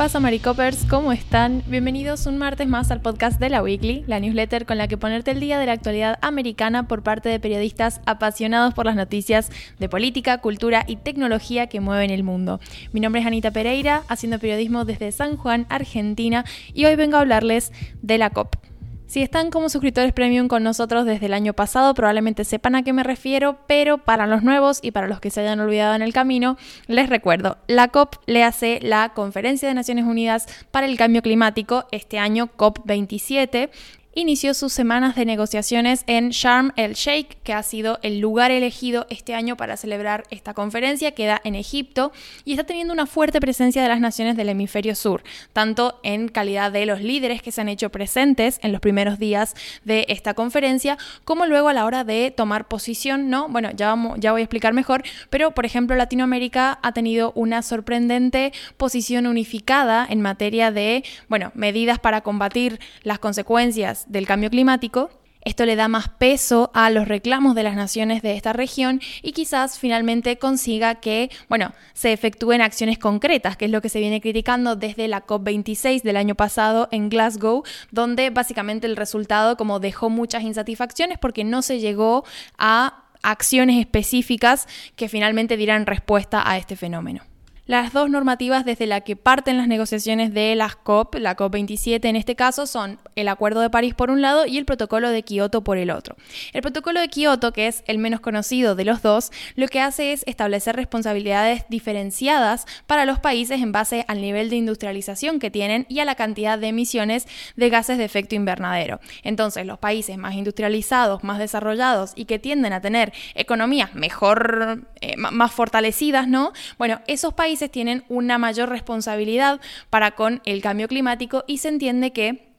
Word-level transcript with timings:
pasa, 0.00 0.18
Maricopers? 0.18 0.86
¿Cómo 0.88 1.12
están? 1.12 1.62
Bienvenidos 1.66 2.24
un 2.24 2.38
martes 2.38 2.66
más 2.66 2.90
al 2.90 3.02
podcast 3.02 3.38
de 3.38 3.50
la 3.50 3.62
Weekly, 3.62 4.02
la 4.06 4.18
newsletter 4.18 4.64
con 4.64 4.78
la 4.78 4.88
que 4.88 4.96
ponerte 4.96 5.32
el 5.32 5.40
día 5.40 5.58
de 5.58 5.66
la 5.66 5.72
actualidad 5.72 6.18
americana 6.22 6.88
por 6.88 7.02
parte 7.02 7.28
de 7.28 7.38
periodistas 7.38 8.00
apasionados 8.06 8.72
por 8.72 8.86
las 8.86 8.96
noticias 8.96 9.50
de 9.78 9.90
política, 9.90 10.38
cultura 10.38 10.86
y 10.86 10.96
tecnología 10.96 11.66
que 11.66 11.80
mueven 11.80 12.08
el 12.08 12.22
mundo. 12.22 12.60
Mi 12.94 13.00
nombre 13.00 13.20
es 13.20 13.26
Anita 13.26 13.50
Pereira, 13.50 14.02
haciendo 14.08 14.38
periodismo 14.38 14.86
desde 14.86 15.12
San 15.12 15.36
Juan, 15.36 15.66
Argentina, 15.68 16.46
y 16.72 16.86
hoy 16.86 16.96
vengo 16.96 17.18
a 17.18 17.20
hablarles 17.20 17.70
de 18.00 18.16
la 18.16 18.30
COP. 18.30 18.69
Si 19.10 19.22
están 19.22 19.50
como 19.50 19.68
suscriptores 19.68 20.12
premium 20.12 20.46
con 20.46 20.62
nosotros 20.62 21.04
desde 21.04 21.26
el 21.26 21.34
año 21.34 21.52
pasado, 21.52 21.94
probablemente 21.94 22.44
sepan 22.44 22.76
a 22.76 22.84
qué 22.84 22.92
me 22.92 23.02
refiero, 23.02 23.58
pero 23.66 23.98
para 23.98 24.28
los 24.28 24.44
nuevos 24.44 24.78
y 24.82 24.92
para 24.92 25.08
los 25.08 25.18
que 25.18 25.30
se 25.30 25.40
hayan 25.40 25.58
olvidado 25.58 25.96
en 25.96 26.02
el 26.02 26.12
camino, 26.12 26.56
les 26.86 27.08
recuerdo, 27.08 27.58
la 27.66 27.88
COP 27.88 28.14
le 28.26 28.44
hace 28.44 28.78
la 28.80 29.08
Conferencia 29.12 29.66
de 29.66 29.74
Naciones 29.74 30.04
Unidas 30.04 30.46
para 30.70 30.86
el 30.86 30.96
Cambio 30.96 31.22
Climático, 31.22 31.86
este 31.90 32.20
año 32.20 32.50
COP27, 32.56 33.70
inició 34.14 34.54
sus 34.54 34.72
semanas 34.72 35.14
de 35.14 35.24
negociaciones 35.24 36.02
en 36.08 36.30
Sharm 36.30 36.72
el 36.74 36.94
Sheikh, 36.94 37.36
que 37.44 37.52
ha 37.52 37.62
sido 37.62 38.00
el 38.02 38.18
lugar 38.18 38.50
elegido 38.50 39.06
este 39.08 39.34
año 39.34 39.56
para 39.56 39.76
celebrar 39.76 40.24
esta 40.30 40.52
conferencia, 40.52 41.12
queda 41.12 41.40
en 41.44 41.54
Egipto 41.54 42.10
y 42.44 42.52
está 42.52 42.64
teniendo 42.64 42.92
una 42.92 43.06
fuerte 43.06 43.40
presencia 43.40 43.82
de 43.82 43.88
las 43.88 44.00
naciones 44.00 44.36
del 44.36 44.48
hemisferio 44.48 44.96
sur, 44.96 45.22
tanto 45.52 46.00
en 46.02 46.28
calidad 46.28 46.72
de 46.72 46.86
los 46.86 47.00
líderes 47.00 47.40
que 47.40 47.52
se 47.52 47.60
han 47.60 47.68
hecho 47.68 47.90
presentes 47.90 48.58
en 48.62 48.72
los 48.72 48.80
primeros 48.80 49.20
días 49.20 49.54
de 49.84 50.06
esta 50.08 50.34
conferencia, 50.34 50.98
como 51.24 51.46
luego 51.46 51.68
a 51.68 51.72
la 51.72 51.84
hora 51.84 52.02
de 52.02 52.32
tomar 52.36 52.66
posición, 52.66 53.30
¿no? 53.30 53.48
Bueno, 53.48 53.70
ya, 53.76 53.86
vamos, 53.88 54.18
ya 54.18 54.32
voy 54.32 54.40
a 54.40 54.44
explicar 54.44 54.72
mejor, 54.72 55.04
pero 55.30 55.52
por 55.52 55.66
ejemplo 55.66 55.94
Latinoamérica 55.94 56.80
ha 56.82 56.92
tenido 56.92 57.32
una 57.36 57.62
sorprendente 57.62 58.52
posición 58.76 59.28
unificada 59.28 60.04
en 60.08 60.20
materia 60.20 60.72
de, 60.72 61.04
bueno, 61.28 61.52
medidas 61.54 62.00
para 62.00 62.22
combatir 62.22 62.80
las 63.04 63.20
consecuencias 63.20 63.99
del 64.08 64.26
cambio 64.26 64.50
climático. 64.50 65.10
Esto 65.42 65.64
le 65.64 65.74
da 65.74 65.88
más 65.88 66.08
peso 66.08 66.70
a 66.74 66.90
los 66.90 67.08
reclamos 67.08 67.54
de 67.54 67.62
las 67.62 67.74
naciones 67.74 68.20
de 68.20 68.36
esta 68.36 68.52
región 68.52 69.00
y 69.22 69.32
quizás 69.32 69.78
finalmente 69.78 70.36
consiga 70.36 70.96
que, 70.96 71.30
bueno, 71.48 71.72
se 71.94 72.12
efectúen 72.12 72.60
acciones 72.60 72.98
concretas, 72.98 73.56
que 73.56 73.64
es 73.64 73.70
lo 73.70 73.80
que 73.80 73.88
se 73.88 74.00
viene 74.00 74.20
criticando 74.20 74.76
desde 74.76 75.08
la 75.08 75.26
COP26 75.26 76.02
del 76.02 76.18
año 76.18 76.34
pasado 76.34 76.88
en 76.90 77.08
Glasgow, 77.08 77.62
donde 77.90 78.28
básicamente 78.28 78.86
el 78.86 78.96
resultado 78.96 79.56
como 79.56 79.80
dejó 79.80 80.10
muchas 80.10 80.42
insatisfacciones 80.42 81.16
porque 81.18 81.44
no 81.44 81.62
se 81.62 81.80
llegó 81.80 82.24
a 82.58 83.04
acciones 83.22 83.78
específicas 83.80 84.68
que 84.94 85.08
finalmente 85.08 85.56
dieran 85.56 85.86
respuesta 85.86 86.42
a 86.48 86.58
este 86.58 86.76
fenómeno 86.76 87.29
las 87.70 87.92
dos 87.92 88.10
normativas 88.10 88.64
desde 88.64 88.88
las 88.88 89.02
que 89.02 89.14
parten 89.14 89.56
las 89.56 89.68
negociaciones 89.68 90.34
de 90.34 90.56
las 90.56 90.74
COP, 90.74 91.14
la 91.14 91.36
COP27 91.36 92.04
en 92.06 92.16
este 92.16 92.34
caso, 92.34 92.66
son 92.66 92.98
el 93.14 93.28
Acuerdo 93.28 93.60
de 93.60 93.70
París 93.70 93.94
por 93.94 94.10
un 94.10 94.20
lado 94.20 94.44
y 94.44 94.58
el 94.58 94.64
Protocolo 94.64 95.08
de 95.08 95.22
Kioto 95.22 95.62
por 95.62 95.78
el 95.78 95.92
otro. 95.92 96.16
El 96.52 96.62
Protocolo 96.62 97.00
de 97.00 97.06
Kioto, 97.06 97.52
que 97.52 97.68
es 97.68 97.84
el 97.86 97.98
menos 97.98 98.18
conocido 98.18 98.74
de 98.74 98.84
los 98.84 99.02
dos, 99.02 99.30
lo 99.54 99.68
que 99.68 99.80
hace 99.80 100.12
es 100.12 100.24
establecer 100.26 100.74
responsabilidades 100.74 101.64
diferenciadas 101.68 102.66
para 102.88 103.04
los 103.04 103.20
países 103.20 103.62
en 103.62 103.70
base 103.70 104.04
al 104.08 104.20
nivel 104.20 104.50
de 104.50 104.56
industrialización 104.56 105.38
que 105.38 105.52
tienen 105.52 105.86
y 105.88 106.00
a 106.00 106.04
la 106.04 106.16
cantidad 106.16 106.58
de 106.58 106.66
emisiones 106.66 107.28
de 107.54 107.70
gases 107.70 107.98
de 107.98 108.04
efecto 108.04 108.34
invernadero. 108.34 108.98
Entonces, 109.22 109.64
los 109.64 109.78
países 109.78 110.18
más 110.18 110.34
industrializados, 110.34 111.22
más 111.22 111.38
desarrollados 111.38 112.14
y 112.16 112.24
que 112.24 112.40
tienden 112.40 112.72
a 112.72 112.80
tener 112.80 113.12
economías 113.36 113.94
mejor, 113.94 114.88
eh, 115.00 115.16
más 115.16 115.52
fortalecidas, 115.52 116.26
¿no? 116.26 116.52
Bueno, 116.76 117.00
esos 117.06 117.32
países 117.32 117.59
tienen 117.68 118.04
una 118.08 118.38
mayor 118.38 118.68
responsabilidad 118.68 119.60
para 119.90 120.12
con 120.12 120.40
el 120.44 120.62
cambio 120.62 120.88
climático 120.88 121.44
y 121.46 121.58
se 121.58 121.68
entiende 121.68 122.12
que 122.12 122.50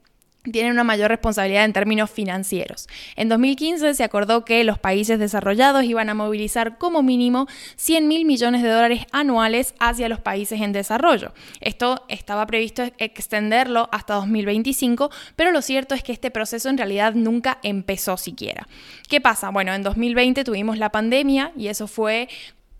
tienen 0.50 0.72
una 0.72 0.84
mayor 0.84 1.10
responsabilidad 1.10 1.66
en 1.66 1.74
términos 1.74 2.10
financieros. 2.10 2.88
En 3.16 3.30
2015 3.30 3.94
se 3.94 4.04
acordó 4.04 4.44
que 4.44 4.64
los 4.64 4.80
países 4.80 5.20
desarrollados 5.20 5.84
iban 5.84 6.10
a 6.10 6.16
movilizar 6.16 6.78
como 6.78 7.04
mínimo 7.04 7.48
100 7.76 8.08
mil 8.08 8.26
millones 8.26 8.64
de 8.64 8.70
dólares 8.70 9.06
anuales 9.12 9.76
hacia 9.80 10.10
los 10.10 10.20
países 10.20 10.60
en 10.62 10.72
desarrollo. 10.72 11.34
Esto 11.60 12.06
estaba 12.08 12.46
previsto 12.48 12.84
extenderlo 12.98 13.90
hasta 13.92 14.16
2025, 14.16 15.12
pero 15.36 15.52
lo 15.52 15.62
cierto 15.62 15.94
es 15.94 16.04
que 16.04 16.12
este 16.12 16.32
proceso 16.32 16.70
en 16.70 16.78
realidad 16.78 17.14
nunca 17.14 17.60
empezó 17.62 18.18
siquiera. 18.18 18.68
¿Qué 19.08 19.22
pasa? 19.22 19.50
Bueno, 19.50 19.74
en 19.74 19.84
2020 19.84 20.44
tuvimos 20.44 20.78
la 20.80 20.92
pandemia 20.92 21.52
y 21.56 21.68
eso 21.68 21.88
fue 21.88 22.30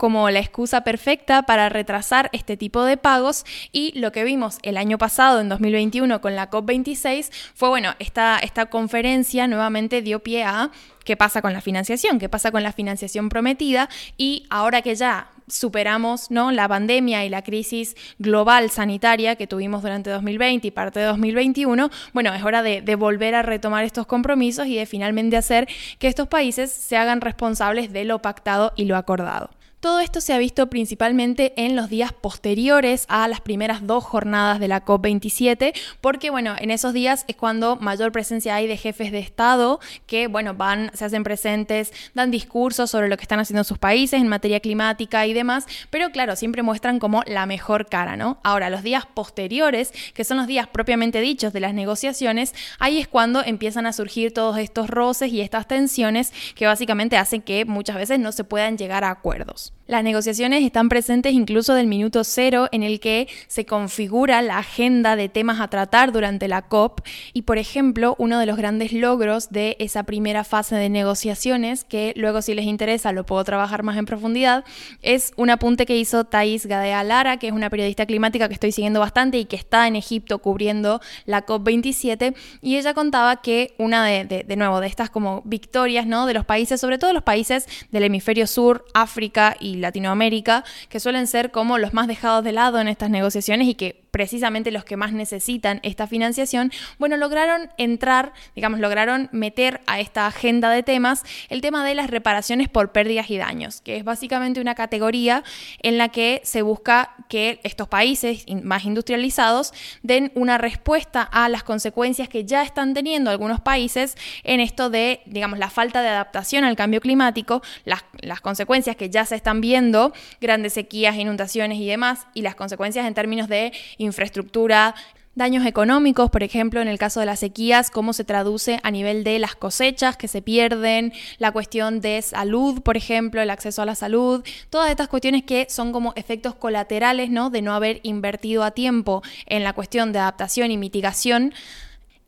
como 0.02 0.28
la 0.30 0.40
excusa 0.40 0.80
perfecta 0.80 1.42
para 1.42 1.68
retrasar 1.68 2.28
este 2.32 2.56
tipo 2.56 2.82
de 2.82 2.96
pagos 2.96 3.44
y 3.70 3.96
lo 3.96 4.10
que 4.10 4.24
vimos 4.24 4.58
el 4.64 4.76
año 4.76 4.98
pasado, 4.98 5.40
en 5.40 5.48
2021, 5.48 6.20
con 6.20 6.34
la 6.34 6.50
COP26, 6.50 7.30
fue, 7.54 7.68
bueno, 7.68 7.94
esta, 8.00 8.40
esta 8.40 8.66
conferencia 8.66 9.46
nuevamente 9.46 10.02
dio 10.02 10.18
pie 10.18 10.42
a 10.42 10.72
qué 11.04 11.16
pasa 11.16 11.40
con 11.40 11.52
la 11.52 11.60
financiación, 11.60 12.18
qué 12.18 12.28
pasa 12.28 12.50
con 12.50 12.64
la 12.64 12.72
financiación 12.72 13.28
prometida 13.28 13.88
y 14.16 14.44
ahora 14.50 14.82
que 14.82 14.96
ya 14.96 15.28
superamos 15.46 16.32
¿no? 16.32 16.50
la 16.50 16.66
pandemia 16.66 17.24
y 17.24 17.28
la 17.28 17.42
crisis 17.42 17.94
global 18.18 18.70
sanitaria 18.70 19.36
que 19.36 19.46
tuvimos 19.46 19.82
durante 19.82 20.10
2020 20.10 20.66
y 20.66 20.70
parte 20.72 20.98
de 20.98 21.06
2021, 21.06 21.90
bueno, 22.12 22.34
es 22.34 22.42
hora 22.42 22.64
de, 22.64 22.82
de, 22.82 22.96
volver 22.96 23.36
a 23.36 23.42
retomar 23.42 23.84
estos 23.84 24.08
compromisos 24.08 24.66
y 24.66 24.74
de 24.74 24.84
finalmente 24.84 25.36
hacer 25.36 25.68
que 26.00 26.08
estos 26.08 26.26
países 26.26 26.72
se 26.72 26.96
hagan 26.96 27.20
responsables 27.20 27.92
de 27.92 28.04
lo 28.04 28.18
pactado 28.18 28.72
y 28.74 28.86
lo 28.86 28.96
acordado. 28.96 29.50
Todo 29.82 29.98
esto 29.98 30.20
se 30.20 30.32
ha 30.32 30.38
visto 30.38 30.70
principalmente 30.70 31.54
en 31.56 31.74
los 31.74 31.90
días 31.90 32.12
posteriores 32.12 33.04
a 33.08 33.26
las 33.26 33.40
primeras 33.40 33.84
dos 33.84 34.04
jornadas 34.04 34.60
de 34.60 34.68
la 34.68 34.84
COP27, 34.84 35.72
porque 36.00 36.30
bueno, 36.30 36.54
en 36.56 36.70
esos 36.70 36.92
días 36.92 37.24
es 37.26 37.34
cuando 37.34 37.74
mayor 37.74 38.12
presencia 38.12 38.54
hay 38.54 38.68
de 38.68 38.76
jefes 38.76 39.10
de 39.10 39.18
Estado 39.18 39.80
que, 40.06 40.28
bueno, 40.28 40.54
van, 40.54 40.92
se 40.94 41.04
hacen 41.04 41.24
presentes, 41.24 41.92
dan 42.14 42.30
discursos 42.30 42.92
sobre 42.92 43.08
lo 43.08 43.16
que 43.16 43.24
están 43.24 43.40
haciendo 43.40 43.64
sus 43.64 43.78
países 43.78 44.20
en 44.20 44.28
materia 44.28 44.60
climática 44.60 45.26
y 45.26 45.32
demás, 45.32 45.66
pero 45.90 46.10
claro, 46.10 46.36
siempre 46.36 46.62
muestran 46.62 47.00
como 47.00 47.24
la 47.26 47.46
mejor 47.46 47.88
cara, 47.88 48.16
¿no? 48.16 48.38
Ahora, 48.44 48.70
los 48.70 48.84
días 48.84 49.04
posteriores, 49.12 49.92
que 50.14 50.22
son 50.22 50.36
los 50.36 50.46
días 50.46 50.68
propiamente 50.68 51.20
dichos 51.20 51.52
de 51.52 51.58
las 51.58 51.74
negociaciones, 51.74 52.54
ahí 52.78 53.00
es 53.00 53.08
cuando 53.08 53.42
empiezan 53.44 53.86
a 53.86 53.92
surgir 53.92 54.32
todos 54.32 54.58
estos 54.58 54.88
roces 54.88 55.32
y 55.32 55.40
estas 55.40 55.66
tensiones 55.66 56.32
que 56.54 56.68
básicamente 56.68 57.16
hacen 57.16 57.42
que 57.42 57.64
muchas 57.64 57.96
veces 57.96 58.20
no 58.20 58.30
se 58.30 58.44
puedan 58.44 58.78
llegar 58.78 59.02
a 59.02 59.10
acuerdos. 59.10 59.71
Las 59.92 60.04
negociaciones 60.04 60.62
están 60.62 60.88
presentes 60.88 61.34
incluso 61.34 61.74
del 61.74 61.88
minuto 61.88 62.22
cero 62.22 62.68
en 62.70 62.84
el 62.84 63.00
que 63.00 63.28
se 63.48 63.66
configura 63.66 64.40
la 64.40 64.58
agenda 64.58 65.16
de 65.16 65.28
temas 65.28 65.60
a 65.60 65.68
tratar 65.68 66.12
durante 66.12 66.46
la 66.46 66.62
COP 66.62 67.00
y 67.32 67.42
por 67.42 67.58
ejemplo 67.58 68.14
uno 68.18 68.38
de 68.38 68.46
los 68.46 68.56
grandes 68.56 68.92
logros 68.92 69.50
de 69.50 69.76
esa 69.80 70.04
primera 70.04 70.44
fase 70.44 70.76
de 70.76 70.88
negociaciones 70.88 71.82
que 71.82 72.14
luego 72.16 72.42
si 72.42 72.54
les 72.54 72.64
interesa 72.66 73.10
lo 73.10 73.26
puedo 73.26 73.42
trabajar 73.42 73.82
más 73.82 73.96
en 73.96 74.06
profundidad 74.06 74.64
es 75.02 75.32
un 75.36 75.50
apunte 75.50 75.84
que 75.84 75.98
hizo 75.98 76.24
Thais 76.24 76.64
Gadea 76.64 77.02
Lara 77.02 77.38
que 77.38 77.48
es 77.48 77.52
una 77.52 77.68
periodista 77.68 78.06
climática 78.06 78.46
que 78.46 78.54
estoy 78.54 78.70
siguiendo 78.70 79.00
bastante 79.00 79.36
y 79.38 79.46
que 79.46 79.56
está 79.56 79.88
en 79.88 79.96
Egipto 79.96 80.38
cubriendo 80.38 81.00
la 81.26 81.44
COP27 81.44 82.36
y 82.62 82.76
ella 82.76 82.94
contaba 82.94 83.42
que 83.42 83.74
una 83.78 84.06
de, 84.06 84.44
de 84.46 84.56
nuevo 84.56 84.80
de 84.80 84.86
estas 84.86 85.10
como 85.10 85.42
victorias 85.44 86.06
¿no? 86.06 86.26
de 86.26 86.34
los 86.34 86.44
países 86.44 86.80
sobre 86.80 86.98
todo 86.98 87.12
los 87.12 87.24
países 87.24 87.66
del 87.90 88.04
hemisferio 88.04 88.46
sur 88.46 88.86
África 88.94 89.56
y 89.62 89.76
Latinoamérica, 89.76 90.64
que 90.88 91.00
suelen 91.00 91.26
ser 91.26 91.50
como 91.50 91.78
los 91.78 91.94
más 91.94 92.08
dejados 92.08 92.44
de 92.44 92.52
lado 92.52 92.80
en 92.80 92.88
estas 92.88 93.10
negociaciones 93.10 93.68
y 93.68 93.74
que 93.74 94.02
precisamente 94.12 94.70
los 94.70 94.84
que 94.84 94.96
más 94.96 95.12
necesitan 95.12 95.80
esta 95.82 96.06
financiación, 96.06 96.70
bueno, 96.98 97.16
lograron 97.16 97.70
entrar, 97.78 98.34
digamos, 98.54 98.78
lograron 98.78 99.30
meter 99.32 99.80
a 99.86 100.00
esta 100.00 100.26
agenda 100.26 100.70
de 100.70 100.82
temas 100.82 101.24
el 101.48 101.62
tema 101.62 101.84
de 101.84 101.94
las 101.94 102.10
reparaciones 102.10 102.68
por 102.68 102.92
pérdidas 102.92 103.30
y 103.30 103.38
daños, 103.38 103.80
que 103.80 103.96
es 103.96 104.04
básicamente 104.04 104.60
una 104.60 104.74
categoría 104.74 105.42
en 105.80 105.96
la 105.96 106.10
que 106.10 106.42
se 106.44 106.60
busca 106.60 107.14
que 107.28 107.60
estos 107.64 107.88
países 107.88 108.44
más 108.62 108.84
industrializados 108.84 109.72
den 110.02 110.30
una 110.34 110.58
respuesta 110.58 111.22
a 111.22 111.48
las 111.48 111.62
consecuencias 111.62 112.28
que 112.28 112.44
ya 112.44 112.62
están 112.62 112.92
teniendo 112.92 113.30
algunos 113.30 113.60
países 113.60 114.16
en 114.44 114.60
esto 114.60 114.90
de, 114.90 115.22
digamos, 115.24 115.58
la 115.58 115.70
falta 115.70 116.02
de 116.02 116.08
adaptación 116.08 116.64
al 116.64 116.76
cambio 116.76 117.00
climático, 117.00 117.62
las, 117.84 118.04
las 118.22 118.40
consecuencias 118.40 118.96
que 118.96 119.10
ya 119.10 119.24
se 119.24 119.34
están 119.34 119.60
viendo, 119.60 120.12
grandes 120.40 120.72
sequías, 120.72 121.16
inundaciones 121.16 121.78
y 121.78 121.86
demás, 121.86 122.26
y 122.34 122.42
las 122.42 122.54
consecuencias 122.54 123.06
en 123.06 123.14
términos 123.14 123.48
de 123.48 123.72
infraestructura, 123.98 124.94
Daños 125.34 125.64
económicos, 125.64 126.28
por 126.28 126.42
ejemplo, 126.42 126.82
en 126.82 126.88
el 126.88 126.98
caso 126.98 127.18
de 127.20 127.24
las 127.24 127.40
sequías, 127.40 127.90
cómo 127.90 128.12
se 128.12 128.22
traduce 128.22 128.80
a 128.82 128.90
nivel 128.90 129.24
de 129.24 129.38
las 129.38 129.54
cosechas 129.54 130.14
que 130.18 130.28
se 130.28 130.42
pierden, 130.42 131.14
la 131.38 131.52
cuestión 131.52 132.02
de 132.02 132.20
salud, 132.20 132.82
por 132.82 132.98
ejemplo, 132.98 133.40
el 133.40 133.48
acceso 133.48 133.80
a 133.80 133.86
la 133.86 133.94
salud, 133.94 134.44
todas 134.68 134.90
estas 134.90 135.08
cuestiones 135.08 135.42
que 135.44 135.66
son 135.70 135.90
como 135.90 136.12
efectos 136.16 136.54
colaterales, 136.54 137.30
¿no? 137.30 137.48
De 137.48 137.62
no 137.62 137.72
haber 137.72 138.00
invertido 138.02 138.62
a 138.62 138.72
tiempo 138.72 139.22
en 139.46 139.64
la 139.64 139.72
cuestión 139.72 140.12
de 140.12 140.18
adaptación 140.18 140.70
y 140.70 140.76
mitigación 140.76 141.54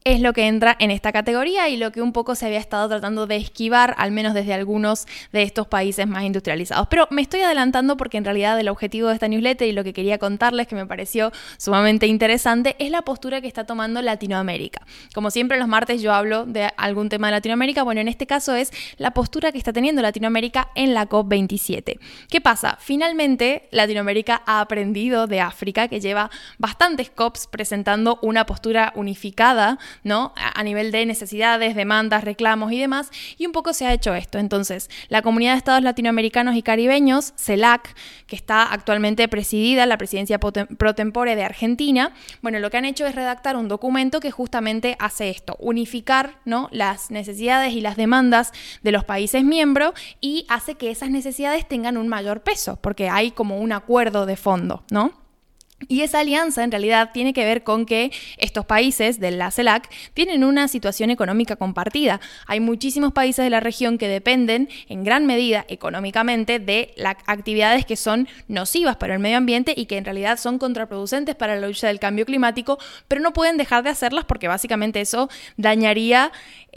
es 0.06 0.20
lo 0.20 0.34
que 0.34 0.46
entra 0.46 0.76
en 0.80 0.90
esta 0.90 1.12
categoría 1.12 1.70
y 1.70 1.78
lo 1.78 1.90
que 1.90 2.02
un 2.02 2.12
poco 2.12 2.34
se 2.34 2.44
había 2.44 2.58
estado 2.58 2.86
tratando 2.90 3.26
de 3.26 3.36
esquivar, 3.36 3.94
al 3.96 4.10
menos 4.10 4.34
desde 4.34 4.52
algunos 4.52 5.06
de 5.32 5.42
estos 5.42 5.66
países 5.66 6.06
más 6.06 6.24
industrializados. 6.24 6.88
Pero 6.88 7.08
me 7.10 7.22
estoy 7.22 7.40
adelantando 7.40 7.96
porque 7.96 8.18
en 8.18 8.26
realidad 8.26 8.60
el 8.60 8.68
objetivo 8.68 9.08
de 9.08 9.14
esta 9.14 9.28
newsletter 9.28 9.66
y 9.66 9.72
lo 9.72 9.82
que 9.82 9.94
quería 9.94 10.18
contarles 10.18 10.66
que 10.66 10.74
me 10.74 10.84
pareció 10.84 11.32
sumamente 11.56 12.06
interesante 12.06 12.76
es 12.78 12.90
la 12.90 13.00
postura 13.00 13.40
que 13.40 13.46
está 13.46 13.64
tomando 13.64 14.02
Latinoamérica. 14.02 14.86
Como 15.14 15.30
siempre 15.30 15.58
los 15.58 15.68
martes 15.68 16.02
yo 16.02 16.12
hablo 16.12 16.44
de 16.44 16.70
algún 16.76 17.08
tema 17.08 17.28
de 17.28 17.32
Latinoamérica, 17.32 17.82
bueno, 17.82 18.02
en 18.02 18.08
este 18.08 18.26
caso 18.26 18.54
es 18.54 18.72
la 18.98 19.12
postura 19.12 19.52
que 19.52 19.58
está 19.58 19.72
teniendo 19.72 20.02
Latinoamérica 20.02 20.68
en 20.74 20.92
la 20.92 21.08
COP27. 21.08 21.98
¿Qué 22.28 22.40
pasa? 22.42 22.76
Finalmente 22.78 23.70
Latinoamérica 23.70 24.42
ha 24.44 24.60
aprendido 24.60 25.26
de 25.26 25.40
África, 25.40 25.88
que 25.88 26.00
lleva 26.00 26.30
bastantes 26.58 27.08
COPs 27.08 27.46
presentando 27.46 28.18
una 28.20 28.44
postura 28.44 28.92
unificada 28.96 29.78
¿no? 30.02 30.32
A 30.36 30.62
nivel 30.62 30.90
de 30.92 31.06
necesidades, 31.06 31.74
demandas, 31.74 32.24
reclamos 32.24 32.72
y 32.72 32.78
demás, 32.78 33.10
y 33.38 33.46
un 33.46 33.52
poco 33.52 33.72
se 33.72 33.86
ha 33.86 33.92
hecho 33.92 34.14
esto. 34.14 34.38
Entonces, 34.38 34.90
la 35.08 35.22
Comunidad 35.22 35.52
de 35.52 35.58
Estados 35.58 35.82
Latinoamericanos 35.82 36.56
y 36.56 36.62
Caribeños, 36.62 37.32
CELAC, 37.36 37.94
que 38.26 38.36
está 38.36 38.72
actualmente 38.72 39.28
presidida, 39.28 39.86
la 39.86 39.98
presidencia 39.98 40.38
pro 40.38 40.94
tempore 40.94 41.36
de 41.36 41.44
Argentina, 41.44 42.12
bueno, 42.42 42.58
lo 42.58 42.70
que 42.70 42.76
han 42.76 42.84
hecho 42.84 43.06
es 43.06 43.14
redactar 43.14 43.56
un 43.56 43.68
documento 43.68 44.20
que 44.20 44.30
justamente 44.30 44.96
hace 44.98 45.30
esto, 45.30 45.56
unificar, 45.58 46.38
¿no? 46.44 46.68
Las 46.72 47.10
necesidades 47.10 47.72
y 47.74 47.80
las 47.80 47.96
demandas 47.96 48.52
de 48.82 48.92
los 48.92 49.04
países 49.04 49.44
miembros 49.44 49.94
y 50.20 50.46
hace 50.48 50.74
que 50.74 50.90
esas 50.90 51.10
necesidades 51.10 51.68
tengan 51.68 51.96
un 51.96 52.08
mayor 52.08 52.42
peso, 52.42 52.78
porque 52.80 53.08
hay 53.08 53.30
como 53.30 53.58
un 53.58 53.72
acuerdo 53.72 54.26
de 54.26 54.36
fondo, 54.36 54.84
¿no? 54.90 55.23
Y 55.88 56.00
esa 56.00 56.20
alianza 56.20 56.64
en 56.64 56.70
realidad 56.70 57.10
tiene 57.12 57.32
que 57.32 57.44
ver 57.44 57.62
con 57.62 57.84
que 57.84 58.10
estos 58.38 58.64
países 58.64 59.20
de 59.20 59.30
la 59.32 59.50
CELAC 59.50 59.90
tienen 60.14 60.44
una 60.44 60.68
situación 60.68 61.10
económica 61.10 61.56
compartida. 61.56 62.20
Hay 62.46 62.60
muchísimos 62.60 63.12
países 63.12 63.44
de 63.44 63.50
la 63.50 63.60
región 63.60 63.98
que 63.98 64.08
dependen 64.08 64.68
en 64.88 65.04
gran 65.04 65.26
medida 65.26 65.66
económicamente 65.68 66.58
de 66.58 66.94
las 66.96 67.16
actividades 67.26 67.84
que 67.84 67.96
son 67.96 68.28
nocivas 68.48 68.96
para 68.96 69.14
el 69.14 69.20
medio 69.20 69.36
ambiente 69.36 69.74
y 69.76 69.86
que 69.86 69.98
en 69.98 70.04
realidad 70.04 70.38
son 70.38 70.58
contraproducentes 70.58 71.34
para 71.34 71.56
la 71.56 71.66
lucha 71.66 71.88
del 71.88 72.00
cambio 72.00 72.24
climático, 72.24 72.78
pero 73.08 73.20
no 73.20 73.32
pueden 73.32 73.56
dejar 73.56 73.82
de 73.82 73.90
hacerlas 73.90 74.24
porque 74.24 74.48
básicamente 74.48 75.00
eso 75.00 75.28
dañaría 75.56 76.32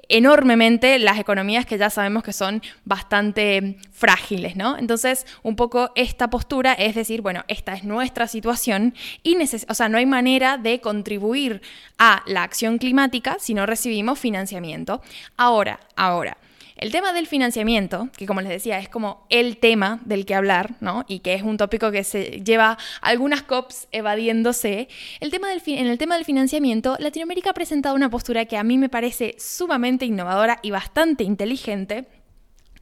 enormemente 0.10 1.00
las 1.00 1.20
economías 1.20 1.66
que 1.66 1.78
ya 1.78 1.90
sabemos 1.90 2.24
que 2.24 2.34
son 2.34 2.62
bastante 2.86 3.78
frágiles, 3.92 4.56
¿no? 4.56 4.78
Entonces, 4.78 5.26
un 5.44 5.56
poco 5.56 5.92
esta 5.96 6.30
postura 6.30 6.74
es 6.74 6.96
decir, 6.96 7.22
bueno, 7.22 7.44
esta 7.48 7.74
es 7.74 7.84
nuestra 7.84 8.28
situación 8.28 8.94
y 9.24 9.38
o 9.68 9.74
sea, 9.74 9.90
no 9.90 9.98
hay 9.98 10.06
manera 10.06 10.58
de 10.58 10.82
contribuir 10.82 11.62
a 11.98 12.24
la 12.26 12.44
acción 12.44 12.78
climática 12.78 13.38
si 13.40 13.54
no 13.54 13.66
recibimos 13.66 14.20
financiamiento. 14.20 15.02
Ahora, 15.38 15.80
ahora, 15.96 16.38
el 16.78 16.92
tema 16.92 17.14
del 17.14 17.28
financiamiento, 17.28 18.10
que 18.16 18.26
como 18.26 18.42
les 18.42 18.50
decía 18.50 18.80
es 18.80 18.90
como 18.90 19.26
el 19.30 19.58
tema 19.58 20.00
del 20.06 20.26
que 20.26 20.36
hablar, 20.36 20.76
¿no? 20.80 21.06
Y 21.08 21.20
que 21.20 21.34
es 21.34 21.42
un 21.42 21.58
tópico 21.58 21.92
que 21.92 22.04
se 22.04 22.42
lleva 22.44 22.78
algunas 23.02 23.44
COPs 23.44 23.88
evadiéndose. 23.92 24.88
El 25.20 25.32
tema 25.32 25.48
en 25.52 25.88
el 25.88 25.98
tema 25.98 26.16
del 26.16 26.26
financiamiento, 26.26 26.96
Latinoamérica 27.00 27.50
ha 27.52 27.54
presentado 27.54 27.96
una 27.96 28.10
postura 28.10 28.46
que 28.46 28.58
a 28.58 28.64
mí 28.64 28.78
me 28.78 28.90
parece 28.90 29.36
sumamente 29.40 30.06
innovadora 30.06 30.60
y 30.62 30.72
bastante 30.72 31.24
inteligente 31.24 32.06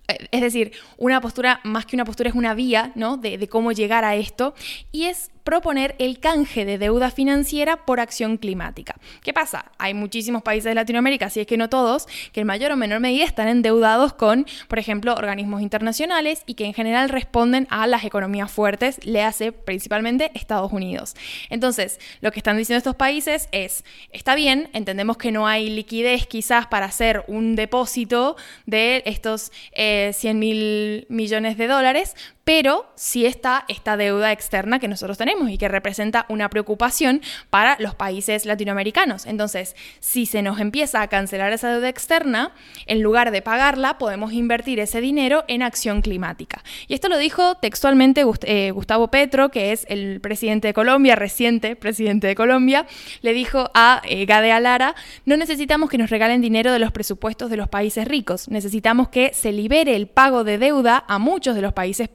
eh, 0.08 0.28
es 0.32 0.42
decir, 0.42 0.72
una 0.98 1.22
postura, 1.22 1.60
más 1.64 1.86
que 1.86 1.96
una 1.96 2.06
postura, 2.06 2.30
es 2.30 2.36
una 2.36 2.54
vía, 2.54 2.92
¿no? 2.96 3.18
De, 3.18 3.48
cómo 3.48 3.72
llegar 3.72 4.04
a 4.04 4.16
esto. 4.16 4.54
Y 4.92 5.06
es 5.06 5.32
proponer 5.46 5.96
el 6.00 6.20
canje 6.20 6.66
de 6.66 6.80
deuda 6.80 7.12
financiera 7.12 7.86
por 7.86 8.00
acción 8.00 8.38
climática. 8.38 8.96
¿Qué 9.24 9.32
pasa? 9.32 9.72
Hay 9.78 9.94
muchísimos 9.94 10.42
países 10.42 10.66
de 10.66 10.76
Latinoamérica, 10.76 11.30
si 11.30 11.40
es 11.40 11.48
que 11.48 11.56
no 11.56 11.70
todos, 11.70 12.08
que 12.34 12.42
en 12.42 12.48
mayor 12.48 12.72
o 12.72 12.76
menor 12.76 13.00
medida 13.00 13.24
están 13.24 13.48
endeudados 13.48 14.14
con, 14.14 14.48
por 14.68 14.80
ejemplo, 14.80 15.14
organismos 15.14 15.62
internacionales 15.62 16.42
y 16.48 16.56
que 16.56 16.66
en 16.66 16.74
general 16.74 17.10
responden 17.10 17.68
a 17.70 17.86
las 17.86 18.04
economías 18.04 18.52
fuertes, 18.52 19.00
le 19.06 19.22
hace 19.22 19.52
principalmente 19.52 20.32
Estados 20.34 20.74
Unidos. 20.74 21.16
Entonces, 21.52 22.00
lo 22.22 22.32
que 22.32 22.40
están 22.40 22.58
diciendo 22.58 22.80
estos 22.80 22.96
países 22.96 23.48
es, 23.52 23.86
está 24.12 24.34
bien, 24.34 24.70
entendemos 24.74 25.18
que 25.18 25.32
no 25.32 25.48
hay 25.48 25.70
liquidez 25.70 26.26
quizás 26.26 26.66
para 26.66 26.88
hacer 26.88 27.24
un 27.28 27.56
depósito 27.56 28.36
de 28.66 29.04
estos 29.06 29.52
100 29.76 29.76
eh, 29.76 30.34
mil 30.34 31.06
millones 31.10 31.56
de 31.58 31.68
dólares, 31.68 32.16
pero 32.46 32.86
sí 32.96 33.26
está 33.26 33.66
esta 33.68 33.98
deuda 33.98 34.32
externa 34.32 34.80
que 34.80 34.88
nosotros 34.88 35.18
tenemos 35.18 35.50
y 35.50 35.58
que 35.58 35.68
representa 35.68 36.28
una 36.30 36.50
preocupación 36.50 37.22
para 37.50 37.76
los 37.80 37.96
países 37.96 38.46
latinoamericanos. 38.46 39.26
Entonces, 39.26 39.76
si 40.00 40.28
se 40.28 40.44
nos 40.44 40.60
empieza 40.60 41.02
a 41.02 41.08
cancelar 41.08 41.52
esa 41.52 41.72
deuda 41.72 41.90
externa, 41.90 42.54
en 42.86 43.02
lugar 43.02 43.32
de 43.32 43.42
pagarla, 43.42 43.98
podemos 43.98 44.32
invertir 44.32 44.80
ese 44.80 45.02
dinero 45.02 45.44
en 45.48 45.64
acción 45.64 46.02
climática. 46.02 46.64
Y 46.88 46.94
esto 46.94 47.10
lo 47.10 47.18
dijo 47.18 47.56
textualmente 47.56 48.24
eh, 48.44 48.72
Gustavo 48.72 49.10
Petro, 49.10 49.50
que 49.50 49.72
es 49.72 49.86
el 49.90 50.22
presidente 50.22 50.68
de 50.68 50.74
Colombia, 50.76 51.16
reciente 51.16 51.76
presidente 51.76 52.28
de 52.28 52.36
Colombia, 52.36 52.86
le 53.22 53.34
dijo 53.34 53.72
a 53.74 54.04
eh, 54.06 54.26
Gade 54.28 54.52
Alara, 54.52 54.94
no 55.26 55.36
necesitamos 55.36 55.90
que 55.90 55.98
nos 55.98 56.12
regalen 56.12 56.42
dinero 56.42 56.72
de 56.72 56.80
los 56.80 56.92
presupuestos 56.92 57.50
de 57.50 57.58
los 57.58 57.70
países 57.70 58.08
ricos, 58.08 58.50
necesitamos 58.50 59.10
que 59.10 59.34
se 59.34 59.52
libere 59.52 59.96
el 59.96 60.08
pago 60.08 60.44
de 60.44 60.60
deuda 60.60 61.06
a 61.08 61.18
muchos 61.18 61.56
de 61.56 61.62
los 61.62 61.74
países 61.74 62.08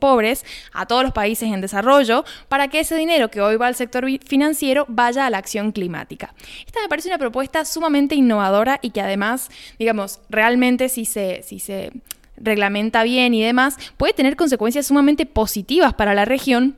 a 0.72 0.86
todos 0.86 1.02
los 1.02 1.12
países 1.12 1.52
en 1.52 1.60
desarrollo 1.60 2.24
para 2.48 2.68
que 2.68 2.80
ese 2.80 2.96
dinero 2.96 3.30
que 3.30 3.40
hoy 3.40 3.56
va 3.56 3.66
al 3.66 3.74
sector 3.74 4.06
financiero 4.24 4.84
vaya 4.88 5.26
a 5.26 5.30
la 5.30 5.38
acción 5.38 5.72
climática. 5.72 6.34
Esta 6.66 6.80
me 6.80 6.88
parece 6.88 7.08
una 7.08 7.18
propuesta 7.18 7.64
sumamente 7.64 8.14
innovadora 8.14 8.78
y 8.82 8.90
que 8.90 9.00
además, 9.00 9.50
digamos, 9.78 10.20
realmente 10.28 10.88
si 10.88 11.04
se, 11.04 11.42
si 11.42 11.58
se 11.58 11.92
reglamenta 12.36 13.02
bien 13.02 13.34
y 13.34 13.42
demás, 13.42 13.76
puede 13.96 14.12
tener 14.12 14.36
consecuencias 14.36 14.86
sumamente 14.86 15.26
positivas 15.26 15.94
para 15.94 16.14
la 16.14 16.24
región 16.24 16.76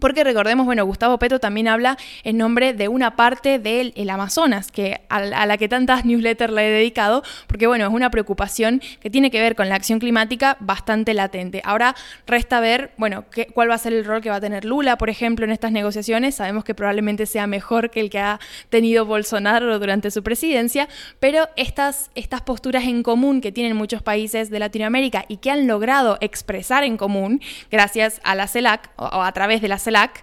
porque 0.00 0.24
recordemos, 0.24 0.66
bueno, 0.66 0.84
Gustavo 0.84 1.18
Petro 1.18 1.38
también 1.38 1.68
habla 1.68 1.98
en 2.24 2.38
nombre 2.38 2.72
de 2.72 2.88
una 2.88 3.16
parte 3.16 3.58
del 3.58 3.92
Amazonas, 4.10 4.70
que 4.70 5.00
a, 5.08 5.46
la 5.46 5.58
que 5.58 5.68
tantas 5.68 6.04
newsletters 6.04 6.52
le 6.52 6.68
he 6.68 6.70
dedicado, 6.70 7.22
porque 7.46 7.66
bueno, 7.66 7.86
es 7.86 7.92
una 7.92 8.10
preocupación 8.10 8.80
que 9.00 9.10
tiene 9.10 9.30
que 9.30 9.40
ver 9.40 9.54
con 9.54 9.68
la 9.68 9.74
acción 9.74 9.98
climática 9.98 10.56
bastante 10.60 11.14
latente. 11.14 11.62
Ahora 11.64 11.94
resta 12.26 12.60
ver, 12.60 12.92
bueno, 12.96 13.24
qué, 13.30 13.46
cuál 13.46 13.70
va 13.70 13.74
a 13.74 13.78
ser 13.78 13.92
el 13.92 14.04
rol 14.04 14.20
que 14.20 14.30
va 14.30 14.36
a 14.36 14.40
tener 14.40 14.64
Lula, 14.64 14.96
por 14.96 15.10
ejemplo, 15.10 15.44
en 15.44 15.50
estas 15.50 15.72
negociaciones. 15.72 16.34
Sabemos 16.34 16.64
que 16.64 16.74
probablemente 16.74 17.26
sea 17.26 17.46
mejor 17.46 17.90
que 17.90 18.00
el 18.00 18.10
que 18.10 18.18
ha 18.18 18.40
tenido 18.70 19.04
Bolsonaro 19.04 19.78
durante 19.78 20.10
su 20.10 20.22
presidencia, 20.22 20.88
pero 21.20 21.48
estas, 21.56 22.10
estas 22.14 22.40
posturas 22.40 22.84
en 22.84 23.02
común 23.02 23.40
que 23.40 23.52
tienen 23.52 23.76
muchos 23.76 24.02
países 24.02 24.50
de 24.50 24.58
Latinoamérica 24.58 25.24
y 25.28 25.38
que 25.38 25.50
han 25.50 25.66
logrado 25.66 26.18
expresar 26.20 26.84
en 26.84 26.96
común 26.96 27.40
gracias 27.70 28.20
a 28.24 28.34
la 28.34 28.48
CELAC 28.48 28.90
o, 28.96 29.04
o 29.04 29.22
a 29.22 29.32
través 29.32 29.60
de 29.60 29.68
la 29.68 29.78
CELAC, 29.82 30.22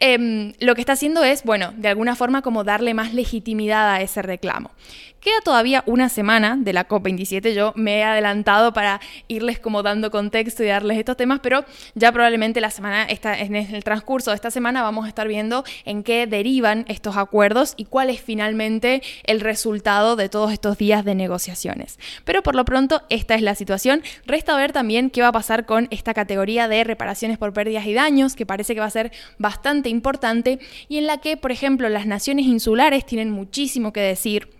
em, 0.00 0.52
lo 0.60 0.74
que 0.74 0.80
está 0.80 0.94
haciendo 0.94 1.22
es, 1.24 1.44
bueno, 1.44 1.72
de 1.76 1.88
alguna 1.88 2.16
forma 2.16 2.42
como 2.42 2.64
darle 2.64 2.94
más 2.94 3.14
legitimidad 3.14 3.92
a 3.92 4.00
ese 4.00 4.22
reclamo. 4.22 4.70
Queda 5.24 5.40
todavía 5.42 5.82
una 5.86 6.10
semana 6.10 6.54
de 6.60 6.74
la 6.74 6.86
COP27, 6.86 7.54
yo 7.54 7.72
me 7.76 8.00
he 8.00 8.04
adelantado 8.04 8.74
para 8.74 9.00
irles 9.26 9.58
como 9.58 9.82
dando 9.82 10.10
contexto 10.10 10.62
y 10.62 10.66
darles 10.66 10.98
estos 10.98 11.16
temas, 11.16 11.40
pero 11.42 11.64
ya 11.94 12.12
probablemente 12.12 12.60
la 12.60 12.68
semana, 12.68 13.04
esta, 13.04 13.40
en 13.40 13.56
el 13.56 13.82
transcurso 13.84 14.32
de 14.32 14.34
esta 14.34 14.50
semana 14.50 14.82
vamos 14.82 15.06
a 15.06 15.08
estar 15.08 15.26
viendo 15.26 15.64
en 15.86 16.02
qué 16.02 16.26
derivan 16.26 16.84
estos 16.88 17.16
acuerdos 17.16 17.72
y 17.78 17.86
cuál 17.86 18.10
es 18.10 18.20
finalmente 18.20 19.00
el 19.22 19.40
resultado 19.40 20.14
de 20.14 20.28
todos 20.28 20.52
estos 20.52 20.76
días 20.76 21.06
de 21.06 21.14
negociaciones. 21.14 21.98
Pero 22.26 22.42
por 22.42 22.54
lo 22.54 22.66
pronto 22.66 23.00
esta 23.08 23.34
es 23.34 23.40
la 23.40 23.54
situación. 23.54 24.02
Resta 24.26 24.54
ver 24.58 24.72
también 24.72 25.08
qué 25.08 25.22
va 25.22 25.28
a 25.28 25.32
pasar 25.32 25.64
con 25.64 25.88
esta 25.90 26.12
categoría 26.12 26.68
de 26.68 26.84
reparaciones 26.84 27.38
por 27.38 27.54
pérdidas 27.54 27.86
y 27.86 27.94
daños, 27.94 28.36
que 28.36 28.44
parece 28.44 28.74
que 28.74 28.80
va 28.80 28.86
a 28.86 28.90
ser 28.90 29.10
bastante 29.38 29.88
importante 29.88 30.58
y 30.86 30.98
en 30.98 31.06
la 31.06 31.16
que, 31.22 31.38
por 31.38 31.50
ejemplo, 31.50 31.88
las 31.88 32.04
naciones 32.04 32.44
insulares 32.44 33.06
tienen 33.06 33.30
muchísimo 33.30 33.90
que 33.90 34.00
decir 34.00 34.53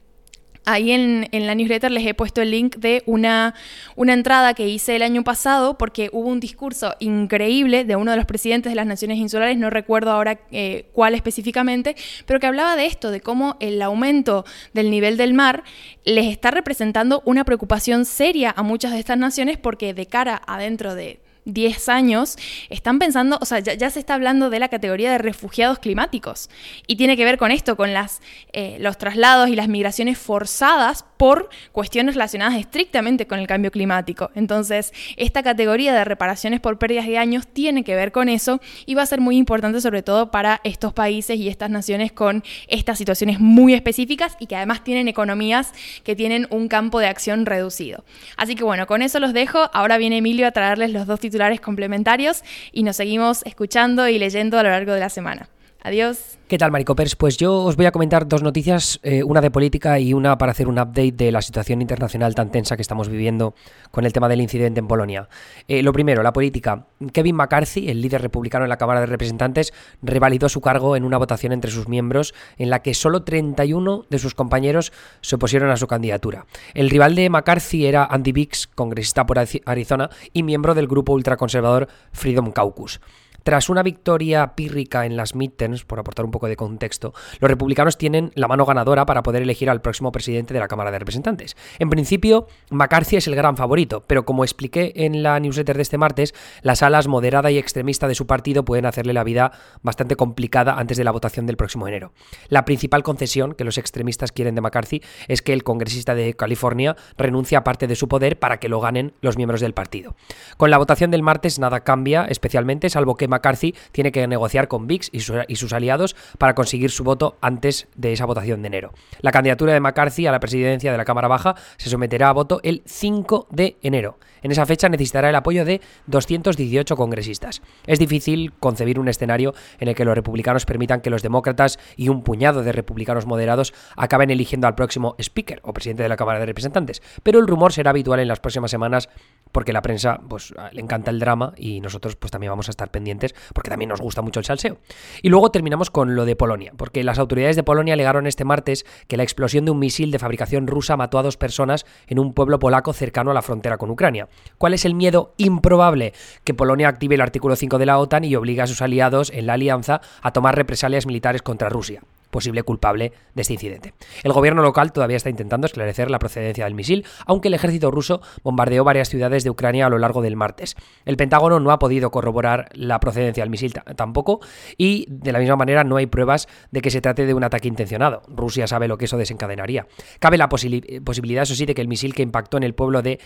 Ahí 0.66 0.92
en, 0.92 1.28
la 1.32 1.54
newsletter 1.54 1.90
les 1.90 2.06
he 2.06 2.14
puesto 2.14 2.40
el 2.40 2.50
link 2.50 2.76
de 2.76 3.02
una, 3.06 3.54
entrada 3.96 4.54
que 4.54 4.68
hice 4.68 4.96
el 4.96 5.02
año 5.02 5.22
pasado 5.22 5.76
porque 5.76 6.08
hubo 6.12 6.28
un 6.28 6.40
discurso 6.40 6.94
increíble 7.00 7.84
de 7.84 7.96
uno 7.96 8.12
de 8.12 8.16
los 8.16 8.26
presidentes 8.26 8.72
de 8.72 8.76
las 8.76 8.86
Naciones 8.86 9.18
Insulares, 9.18 9.58
no 9.58 9.68
recuerdo 9.68 10.10
ahora 10.10 10.40
eh, 10.52 10.86
cuál 10.92 11.14
específicamente, 11.14 11.96
pero 12.26 12.40
que 12.40 12.46
hablaba 12.46 12.76
de 12.76 12.86
esto, 12.86 13.10
de 13.10 13.20
cómo 13.20 13.56
el 13.60 13.82
aumento 13.82 14.44
del 14.72 14.90
nivel 14.90 15.16
del 15.16 15.34
mar 15.34 15.64
les 16.04 16.26
está 16.26 16.50
representando 16.50 17.22
una 17.26 17.44
preocupación 17.44 18.04
seria 18.04 18.54
a 18.56 18.62
muchas 18.62 18.92
de 18.92 19.00
estas 19.00 19.18
naciones 19.18 19.58
porque 19.58 19.92
de 19.92 20.06
cara 20.06 20.40
a 20.46 20.58
dentro 20.58 20.94
de 20.94 21.23
10 21.44 21.88
años, 21.88 22.36
están 22.70 22.98
pensando, 22.98 23.38
o 23.40 23.44
sea, 23.44 23.60
ya, 23.60 23.90
se 23.90 23.98
está 23.98 24.14
hablando 24.14 24.50
de 24.50 24.58
la 24.58 24.68
categoría 24.68 25.12
de 25.12 25.18
refugiados 25.18 25.78
climáticos. 25.78 26.48
Y 26.86 26.96
tiene 26.96 27.16
que 27.16 27.24
ver 27.24 27.38
con 27.38 27.50
esto, 27.50 27.76
con 27.76 27.92
las, 27.92 28.20
eh, 28.52 28.76
los 28.80 28.98
traslados 28.98 29.48
y 29.48 29.56
las 29.56 29.68
migraciones 29.68 30.18
forzadas 30.18 31.04
por 31.16 31.48
cuestiones 31.72 32.14
relacionadas 32.14 32.58
estrictamente 32.58 33.26
con 33.26 33.38
el 33.38 33.46
cambio 33.46 33.70
climático. 33.70 34.30
Entonces, 34.34 34.92
esta 35.16 35.42
categoría 35.42 35.94
de 35.94 36.04
reparaciones 36.04 36.60
por 36.60 36.78
pérdidas 36.78 37.06
de 37.06 37.18
años 37.18 37.46
tiene 37.46 37.84
que 37.84 37.94
ver 37.94 38.12
con 38.12 38.28
eso 38.28 38.60
y 38.86 38.94
va 38.94 39.02
a 39.02 39.06
ser 39.06 39.20
muy 39.20 39.36
importante 39.36 39.80
sobre 39.80 40.02
todo 40.02 40.30
para 40.30 40.60
estos 40.64 40.92
países 40.92 41.38
y 41.38 41.48
estas 41.48 41.70
naciones 41.70 42.12
con 42.12 42.42
estas 42.68 42.98
situaciones 42.98 43.40
muy 43.40 43.74
específicas 43.74 44.36
y 44.38 44.46
que 44.46 44.56
además 44.56 44.84
tienen 44.84 45.08
economías 45.08 45.72
que 46.02 46.16
tienen 46.16 46.46
un 46.50 46.68
campo 46.68 46.98
de 46.98 47.06
acción 47.06 47.46
reducido. 47.46 48.04
Así 48.36 48.54
que 48.54 48.64
bueno, 48.64 48.86
con 48.86 49.02
eso 49.02 49.20
los 49.20 49.32
dejo. 49.32 49.70
Ahora 49.72 49.98
viene 49.98 50.18
Emilio 50.18 50.46
a 50.46 50.52
traerles 50.52 50.90
los 50.90 51.06
dos 51.06 51.20
titulares 51.34 51.60
complementarios 51.60 52.44
y 52.70 52.84
nos 52.84 52.94
seguimos 52.94 53.42
escuchando 53.44 54.08
y 54.08 54.20
leyendo 54.20 54.56
a 54.56 54.62
lo 54.62 54.70
largo 54.70 54.92
de 54.92 55.00
la 55.00 55.08
semana. 55.08 55.48
Adiós. 55.86 56.38
¿Qué 56.48 56.56
tal, 56.56 56.70
Maricopers? 56.70 57.14
Pues 57.14 57.36
yo 57.36 57.62
os 57.62 57.76
voy 57.76 57.84
a 57.84 57.92
comentar 57.92 58.26
dos 58.26 58.42
noticias, 58.42 58.98
eh, 59.02 59.22
una 59.22 59.42
de 59.42 59.50
política 59.50 60.00
y 60.00 60.14
una 60.14 60.38
para 60.38 60.52
hacer 60.52 60.66
un 60.66 60.78
update 60.78 61.12
de 61.12 61.30
la 61.30 61.42
situación 61.42 61.82
internacional 61.82 62.34
tan 62.34 62.50
tensa 62.50 62.74
que 62.74 62.80
estamos 62.80 63.10
viviendo 63.10 63.54
con 63.90 64.06
el 64.06 64.12
tema 64.14 64.30
del 64.30 64.40
incidente 64.40 64.80
en 64.80 64.88
Polonia. 64.88 65.28
Eh, 65.68 65.82
lo 65.82 65.92
primero, 65.92 66.22
la 66.22 66.32
política. 66.32 66.86
Kevin 67.12 67.36
McCarthy, 67.36 67.90
el 67.90 68.00
líder 68.00 68.22
republicano 68.22 68.64
en 68.64 68.70
la 68.70 68.78
Cámara 68.78 69.00
de 69.00 69.06
Representantes, 69.06 69.74
revalidó 70.00 70.48
su 70.48 70.62
cargo 70.62 70.96
en 70.96 71.04
una 71.04 71.18
votación 71.18 71.52
entre 71.52 71.70
sus 71.70 71.86
miembros 71.86 72.32
en 72.56 72.70
la 72.70 72.80
que 72.80 72.94
solo 72.94 73.22
31 73.22 74.06
de 74.08 74.18
sus 74.18 74.34
compañeros 74.34 74.90
se 75.20 75.36
opusieron 75.36 75.68
a 75.68 75.76
su 75.76 75.86
candidatura. 75.86 76.46
El 76.72 76.88
rival 76.88 77.14
de 77.14 77.28
McCarthy 77.28 77.84
era 77.84 78.06
Andy 78.06 78.32
Biggs, 78.32 78.68
congresista 78.68 79.26
por 79.26 79.38
Arizona 79.38 80.08
y 80.32 80.44
miembro 80.44 80.74
del 80.74 80.88
grupo 80.88 81.12
ultraconservador 81.12 81.88
Freedom 82.10 82.52
Caucus. 82.52 83.02
Tras 83.44 83.68
una 83.68 83.82
victoria 83.82 84.54
pírrica 84.54 85.04
en 85.04 85.18
las 85.18 85.34
midterms, 85.34 85.84
por 85.84 85.98
aportar 85.98 86.24
un 86.24 86.30
poco 86.30 86.48
de 86.48 86.56
contexto, 86.56 87.12
los 87.40 87.50
republicanos 87.50 87.98
tienen 87.98 88.32
la 88.34 88.48
mano 88.48 88.64
ganadora 88.64 89.04
para 89.04 89.22
poder 89.22 89.42
elegir 89.42 89.68
al 89.68 89.82
próximo 89.82 90.12
presidente 90.12 90.54
de 90.54 90.60
la 90.60 90.66
Cámara 90.66 90.90
de 90.90 90.98
Representantes. 90.98 91.54
En 91.78 91.90
principio, 91.90 92.46
McCarthy 92.70 93.16
es 93.16 93.26
el 93.26 93.34
gran 93.36 93.58
favorito, 93.58 94.02
pero 94.06 94.24
como 94.24 94.44
expliqué 94.44 94.94
en 94.96 95.22
la 95.22 95.38
newsletter 95.40 95.76
de 95.76 95.82
este 95.82 95.98
martes, 95.98 96.34
las 96.62 96.82
alas 96.82 97.06
moderada 97.06 97.50
y 97.50 97.58
extremista 97.58 98.08
de 98.08 98.14
su 98.14 98.26
partido 98.26 98.64
pueden 98.64 98.86
hacerle 98.86 99.12
la 99.12 99.24
vida 99.24 99.52
bastante 99.82 100.16
complicada 100.16 100.78
antes 100.78 100.96
de 100.96 101.04
la 101.04 101.10
votación 101.10 101.44
del 101.44 101.58
próximo 101.58 101.86
enero. 101.86 102.14
La 102.48 102.64
principal 102.64 103.02
concesión 103.02 103.52
que 103.52 103.64
los 103.64 103.76
extremistas 103.76 104.32
quieren 104.32 104.54
de 104.54 104.62
McCarthy 104.62 105.02
es 105.28 105.42
que 105.42 105.52
el 105.52 105.64
congresista 105.64 106.14
de 106.14 106.32
California 106.32 106.96
renuncie 107.18 107.58
a 107.58 107.64
parte 107.64 107.88
de 107.88 107.94
su 107.94 108.08
poder 108.08 108.38
para 108.38 108.56
que 108.56 108.70
lo 108.70 108.80
ganen 108.80 109.12
los 109.20 109.36
miembros 109.36 109.60
del 109.60 109.74
partido. 109.74 110.16
Con 110.56 110.70
la 110.70 110.78
votación 110.78 111.10
del 111.10 111.22
martes 111.22 111.58
nada 111.58 111.80
cambia, 111.80 112.24
especialmente 112.24 112.88
salvo 112.88 113.16
que 113.16 113.33
McCarthy 113.34 113.74
tiene 113.92 114.12
que 114.12 114.26
negociar 114.26 114.68
con 114.68 114.86
VIX 114.86 115.10
y, 115.12 115.20
sus 115.56 115.72
aliados 115.72 116.16
para 116.38 116.54
conseguir 116.54 116.90
su 116.90 117.04
voto 117.04 117.36
antes 117.40 117.88
de 117.96 118.12
esa 118.12 118.26
votación 118.26 118.62
de 118.62 118.68
enero. 118.68 118.92
La 119.20 119.32
candidatura 119.32 119.72
de 119.72 119.80
McCarthy 119.80 120.26
a 120.26 120.32
la 120.32 120.40
presidencia 120.40 120.92
de 120.92 120.98
la 120.98 121.04
Cámara 121.04 121.28
Baja 121.28 121.54
se 121.76 121.90
someterá 121.90 122.28
a 122.28 122.32
voto 122.32 122.60
el 122.62 122.82
5 122.86 123.48
de 123.50 123.76
enero. 123.82 124.18
En 124.42 124.50
esa 124.50 124.66
fecha 124.66 124.88
necesitará 124.88 125.30
el 125.30 125.36
apoyo 125.36 125.64
de 125.64 125.80
218 126.06 126.96
congresistas. 126.96 127.62
Es 127.86 127.98
difícil 127.98 128.52
concebir 128.60 129.00
un 129.00 129.08
escenario 129.08 129.54
en 129.78 129.88
el 129.88 129.94
que 129.94 130.04
los 130.04 130.14
republicanos 130.14 130.66
permitan 130.66 131.00
que 131.00 131.10
los 131.10 131.22
demócratas 131.22 131.78
y 131.96 132.10
un 132.10 132.22
puñado 132.22 132.62
de 132.62 132.72
republicanos 132.72 133.26
moderados 133.26 133.72
acaben 133.96 134.30
eligiendo 134.30 134.66
al 134.66 134.74
próximo 134.74 135.16
Speaker 135.18 135.60
o 135.62 135.72
presidente 135.72 136.02
de 136.02 136.08
la 136.10 136.16
Cámara 136.16 136.40
de 136.40 136.46
Representantes, 136.46 137.02
pero 137.22 137.38
el 137.38 137.46
rumor 137.46 137.72
será 137.72 137.90
habitual 137.90 138.20
en 138.20 138.28
las 138.28 138.40
próximas 138.40 138.70
semanas 138.70 139.08
porque 139.54 139.72
la 139.72 139.82
prensa 139.82 140.20
pues 140.28 140.52
le 140.72 140.80
encanta 140.80 141.12
el 141.12 141.20
drama 141.20 141.52
y 141.56 141.80
nosotros 141.80 142.16
pues 142.16 142.32
también 142.32 142.50
vamos 142.50 142.66
a 142.68 142.72
estar 142.72 142.90
pendientes 142.90 143.36
porque 143.54 143.70
también 143.70 143.88
nos 143.88 144.00
gusta 144.00 144.20
mucho 144.20 144.40
el 144.40 144.44
salseo. 144.44 144.78
Y 145.22 145.28
luego 145.28 145.52
terminamos 145.52 145.90
con 145.90 146.16
lo 146.16 146.24
de 146.24 146.34
Polonia, 146.34 146.72
porque 146.76 147.04
las 147.04 147.20
autoridades 147.20 147.54
de 147.54 147.62
Polonia 147.62 147.94
alegaron 147.94 148.26
este 148.26 148.44
martes 148.44 148.84
que 149.06 149.16
la 149.16 149.22
explosión 149.22 149.64
de 149.64 149.70
un 149.70 149.78
misil 149.78 150.10
de 150.10 150.18
fabricación 150.18 150.66
rusa 150.66 150.96
mató 150.96 151.20
a 151.20 151.22
dos 151.22 151.36
personas 151.36 151.86
en 152.08 152.18
un 152.18 152.34
pueblo 152.34 152.58
polaco 152.58 152.92
cercano 152.92 153.30
a 153.30 153.34
la 153.34 153.42
frontera 153.42 153.78
con 153.78 153.90
Ucrania. 153.90 154.28
¿Cuál 154.58 154.74
es 154.74 154.84
el 154.84 154.96
miedo 154.96 155.34
improbable? 155.36 156.14
Que 156.42 156.52
Polonia 156.52 156.88
active 156.88 157.14
el 157.14 157.20
artículo 157.20 157.54
5 157.54 157.78
de 157.78 157.86
la 157.86 157.98
OTAN 157.98 158.24
y 158.24 158.34
obligue 158.34 158.62
a 158.62 158.66
sus 158.66 158.82
aliados 158.82 159.30
en 159.30 159.46
la 159.46 159.52
alianza 159.52 160.00
a 160.20 160.32
tomar 160.32 160.56
represalias 160.56 161.06
militares 161.06 161.42
contra 161.42 161.68
Rusia 161.68 162.02
posible 162.34 162.64
culpable 162.64 163.12
de 163.32 163.42
este 163.42 163.52
incidente. 163.52 163.94
El 164.24 164.32
gobierno 164.32 164.60
local 164.60 164.90
todavía 164.90 165.16
está 165.16 165.30
intentando 165.30 165.68
esclarecer 165.68 166.10
la 166.10 166.18
procedencia 166.18 166.64
del 166.64 166.74
misil, 166.74 167.06
aunque 167.26 167.46
el 167.46 167.54
ejército 167.54 167.92
ruso 167.92 168.22
bombardeó 168.42 168.82
varias 168.82 169.08
ciudades 169.08 169.44
de 169.44 169.50
Ucrania 169.50 169.86
a 169.86 169.88
lo 169.88 169.98
largo 169.98 170.20
del 170.20 170.34
martes. 170.34 170.74
El 171.04 171.16
Pentágono 171.16 171.60
no 171.60 171.70
ha 171.70 171.78
podido 171.78 172.10
corroborar 172.10 172.70
la 172.72 172.98
procedencia 172.98 173.44
del 173.44 173.50
misil 173.50 173.72
tampoco 173.94 174.40
y 174.76 175.06
de 175.08 175.30
la 175.30 175.38
misma 175.38 175.54
manera 175.54 175.84
no 175.84 175.96
hay 175.96 176.06
pruebas 176.06 176.48
de 176.72 176.80
que 176.80 176.90
se 176.90 177.00
trate 177.00 177.24
de 177.24 177.34
un 177.34 177.44
ataque 177.44 177.68
intencionado. 177.68 178.22
Rusia 178.26 178.66
sabe 178.66 178.88
lo 178.88 178.98
que 178.98 179.04
eso 179.04 179.16
desencadenaría. 179.16 179.86
Cabe 180.18 180.36
la 180.36 180.48
posibilidad, 180.48 181.44
eso 181.44 181.54
sí, 181.54 181.66
de 181.66 181.74
que 181.74 181.82
el 181.82 181.88
misil 181.88 182.14
que 182.14 182.22
impactó 182.22 182.56
en 182.56 182.64
el 182.64 182.74
pueblo 182.74 183.00
de 183.00 183.20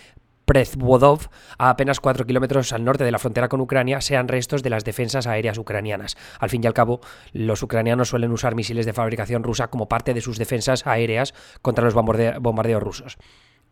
Prezvodov, 0.49 1.29
a 1.59 1.69
apenas 1.69 2.01
4 2.01 2.25
kilómetros 2.25 2.73
al 2.73 2.83
norte 2.83 3.05
de 3.05 3.13
la 3.13 3.19
frontera 3.19 3.51
con 3.51 3.61
Ucrania, 3.61 4.01
sean 4.01 4.29
restos 4.29 4.63
de 4.63 4.71
las 4.71 4.83
defensas 4.83 5.27
aéreas 5.27 5.59
ucranianas. 5.59 6.17
Al 6.41 6.49
fin 6.49 6.65
y 6.65 6.67
al 6.67 6.73
cabo, 6.73 7.01
los 7.35 7.63
ucranianos 7.63 8.09
suelen 8.09 8.33
usar 8.33 8.55
misiles 8.55 8.87
de 8.87 8.95
fabricación 8.95 9.43
rusa 9.43 9.69
como 9.69 9.89
parte 9.89 10.15
de 10.15 10.23
sus 10.23 10.39
defensas 10.39 10.87
aéreas 10.87 11.35
contra 11.61 11.85
los 11.85 11.93
bombardeos 11.93 12.83
rusos. 12.83 13.19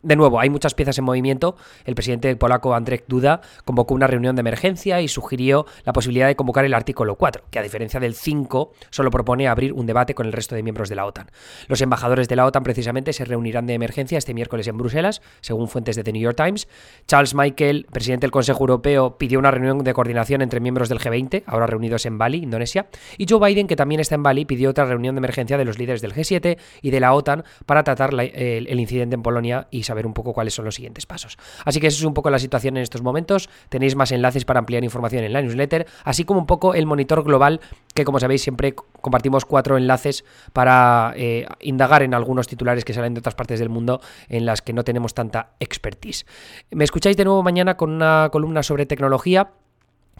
De 0.03 0.15
nuevo, 0.15 0.39
hay 0.39 0.51
muchas 0.51 0.75
piezas 0.75 0.99
en 0.99 1.05
movimiento. 1.05 1.55
El 1.83 1.95
presidente 1.95 2.35
polaco 2.35 2.75
Andrzej 2.75 3.05
Duda 3.07 3.41
convocó 3.65 3.95
una 3.95 4.05
reunión 4.05 4.35
de 4.35 4.41
emergencia 4.41 5.01
y 5.01 5.07
sugirió 5.07 5.65
la 5.85 5.93
posibilidad 5.93 6.27
de 6.27 6.35
convocar 6.35 6.65
el 6.65 6.75
artículo 6.75 7.15
4, 7.15 7.45
que 7.49 7.57
a 7.57 7.63
diferencia 7.63 7.99
del 7.99 8.13
5 8.13 8.73
solo 8.91 9.09
propone 9.09 9.47
abrir 9.47 9.73
un 9.73 9.87
debate 9.87 10.13
con 10.13 10.27
el 10.27 10.33
resto 10.33 10.53
de 10.53 10.61
miembros 10.61 10.89
de 10.89 10.95
la 10.95 11.05
OTAN. 11.05 11.31
Los 11.67 11.81
embajadores 11.81 12.27
de 12.27 12.35
la 12.35 12.45
OTAN 12.45 12.61
precisamente 12.61 13.11
se 13.11 13.25
reunirán 13.25 13.65
de 13.65 13.73
emergencia 13.73 14.19
este 14.19 14.35
miércoles 14.35 14.67
en 14.67 14.77
Bruselas, 14.77 15.23
según 15.41 15.67
fuentes 15.67 15.95
de 15.95 16.03
The 16.03 16.13
New 16.13 16.21
York 16.21 16.37
Times. 16.37 16.67
Charles 17.07 17.33
Michael, 17.33 17.87
presidente 17.91 18.25
del 18.25 18.31
Consejo 18.31 18.59
Europeo, 18.61 19.17
pidió 19.17 19.39
una 19.39 19.49
reunión 19.49 19.83
de 19.83 19.93
coordinación 19.93 20.43
entre 20.43 20.59
miembros 20.59 20.89
del 20.89 20.99
G20, 20.99 21.41
ahora 21.47 21.65
reunidos 21.65 22.05
en 22.05 22.19
Bali, 22.19 22.37
Indonesia, 22.37 22.85
y 23.17 23.25
Joe 23.27 23.45
Biden, 23.45 23.65
que 23.65 23.75
también 23.75 23.99
está 23.99 24.13
en 24.13 24.21
Bali, 24.21 24.45
pidió 24.45 24.69
otra 24.69 24.85
reunión 24.85 25.15
de 25.15 25.19
emergencia 25.19 25.57
de 25.57 25.65
los 25.65 25.79
líderes 25.79 26.03
del 26.03 26.13
G7 26.13 26.59
y 26.83 26.91
de 26.91 26.99
la 26.99 27.13
OTAN 27.15 27.43
para 27.65 27.83
tratar 27.83 28.13
el 28.13 28.79
incidente 28.79 29.15
en 29.15 29.23
Polonia 29.23 29.67
y 29.71 29.86
saber 29.87 30.05
un 30.05 30.13
poco 30.13 30.33
cuáles 30.33 30.53
son 30.53 30.65
los 30.65 30.75
siguientes 30.75 31.05
pasos. 31.05 31.37
Así 31.65 31.79
que 31.79 31.87
eso 31.87 31.97
es 31.97 32.03
un 32.03 32.13
poco 32.13 32.29
la 32.29 32.39
situación 32.39 32.77
en 32.77 32.83
estos 32.83 33.01
momentos. 33.01 33.49
Tenéis 33.69 33.95
más 33.95 34.11
enlaces 34.11 34.45
para 34.45 34.59
ampliar 34.59 34.83
información 34.83 35.23
en 35.23 35.33
la 35.33 35.41
newsletter, 35.41 35.87
así 36.03 36.23
como 36.23 36.39
un 36.39 36.45
poco 36.45 36.73
el 36.73 36.85
monitor 36.85 37.23
global, 37.23 37.59
que 37.93 38.05
como 38.05 38.19
sabéis 38.19 38.41
siempre 38.41 38.75
compartimos 39.01 39.45
cuatro 39.45 39.77
enlaces 39.77 40.25
para 40.53 41.13
eh, 41.15 41.47
indagar 41.61 42.03
en 42.03 42.13
algunos 42.13 42.47
titulares 42.47 42.85
que 42.85 42.93
salen 42.93 43.13
de 43.13 43.19
otras 43.19 43.35
partes 43.35 43.59
del 43.59 43.69
mundo 43.69 44.01
en 44.29 44.45
las 44.45 44.61
que 44.61 44.73
no 44.73 44.83
tenemos 44.83 45.13
tanta 45.13 45.51
expertise. 45.59 46.25
Me 46.71 46.83
escucháis 46.83 47.17
de 47.17 47.25
nuevo 47.25 47.43
mañana 47.43 47.77
con 47.77 47.91
una 47.91 48.29
columna 48.31 48.63
sobre 48.63 48.85
tecnología 48.85 49.51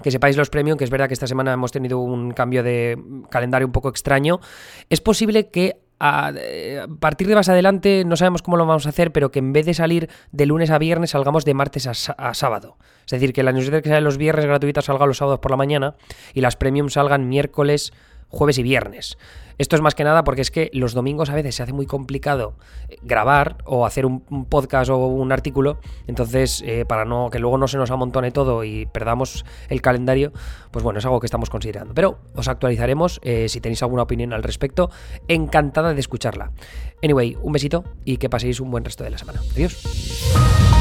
que 0.02 0.12
sepáis 0.12 0.38
los 0.38 0.50
premium, 0.50 0.78
que 0.78 0.84
es 0.84 0.90
verdad 0.90 1.08
que 1.08 1.14
esta 1.14 1.28
semana 1.28 1.54
hemos 1.54 1.72
tenido 1.72 2.00
un 2.00 2.32
cambio 2.32 2.64
de 2.64 3.02
calendario 3.30 3.66
un 3.66 3.72
poco 3.72 3.90
extraño. 3.90 4.40
Es 4.90 5.02
posible 5.02 5.50
que 5.50 5.80
a, 6.00 6.32
partir 7.00 7.28
de 7.28 7.36
más 7.36 7.50
adelante 7.50 8.04
no 8.06 8.16
sabemos 8.16 8.42
cómo 8.42 8.58
lo 8.58 8.66
vamos 8.66 8.86
a 8.86 8.90
hacer, 8.90 9.12
pero 9.12 9.32
que 9.32 9.40
en 9.40 9.54
vez 9.54 9.66
de 9.66 9.74
salir 9.74 10.10
de 10.32 10.46
lunes 10.46 10.70
a 10.70 10.78
viernes 10.78 11.12
salgamos 11.12 11.46
de 11.46 11.54
martes 11.54 11.88
a, 11.88 12.34
sábado. 12.34 12.78
Es 13.06 13.12
decir, 13.12 13.34
que 13.34 13.44
la 13.44 13.52
newsletter 13.52 13.82
que 13.82 13.90
sale 13.90 14.02
los 14.02 14.18
viernes 14.18 14.46
gratuita 14.46 14.82
salga 14.82 15.06
los 15.06 15.18
sábados 15.18 15.40
por 15.40 15.52
la 15.52 15.58
mañana 15.58 15.96
y 16.34 16.42
las 16.42 16.56
premium 16.56 16.90
salgan 16.90 17.30
miércoles, 17.30 17.94
jueves 18.30 18.58
y 18.58 18.64
viernes. 18.64 19.18
Esto 19.58 19.76
es 19.76 19.82
más 19.82 19.96
que 19.96 20.04
nada 20.04 20.24
porque 20.24 20.42
es 20.42 20.52
que 20.52 20.70
los 20.74 20.94
domingos 20.94 21.30
a 21.30 21.36
veces 21.36 21.56
se 21.56 21.64
hace 21.64 21.74
muy 21.74 21.88
complicado 21.88 22.54
eh, 22.90 22.98
grabar 23.02 23.58
o 23.66 23.86
hacer 23.86 24.06
un, 24.06 24.22
podcast 24.46 24.92
o 24.92 25.08
un 25.08 25.32
artículo. 25.32 25.80
Entonces, 26.06 26.64
eh, 26.66 26.86
para 26.86 27.06
no 27.06 27.30
que 27.32 27.40
luego 27.40 27.58
no 27.58 27.68
se 27.68 27.78
nos 27.78 27.90
amontone 27.90 28.32
todo 28.32 28.64
y 28.64 28.86
perdamos 28.86 29.46
el 29.70 29.82
calendario, 29.82 30.32
pues 30.72 30.84
bueno, 30.84 31.00
es 31.00 31.06
algo 31.06 31.20
que 31.20 31.26
estamos 31.26 31.50
considerando. 31.50 31.94
Pero 31.96 32.20
os 32.36 32.48
actualizaremos 32.48 33.20
eh, 33.24 33.50
si 33.50 33.60
tenéis 33.60 33.82
alguna 33.82 34.04
opinión 34.04 34.32
al 34.34 34.44
respecto. 34.44 34.92
Encantada 35.28 35.94
de 35.94 36.00
escucharla. 36.00 36.52
Anyway, 37.02 37.38
un 37.42 37.52
besito 37.52 37.84
y 38.06 38.18
que 38.18 38.30
paséis 38.30 38.60
un 38.60 38.70
buen 38.70 38.86
resto 38.86 39.04
de 39.04 39.10
la 39.10 39.18
semana. 39.18 39.42
Adiós. 39.54 40.77